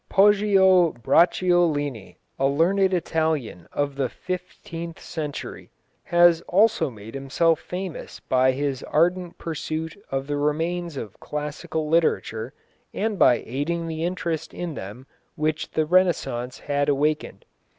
[0.09, 5.69] Poggio Bracciolini, a learned Italian of the fifteenth century,
[6.05, 12.51] has also made himself famous by his ardent pursuit of the remains of classical literature,
[12.95, 17.45] and by aiding the interest in them which the Renaissance had awakened.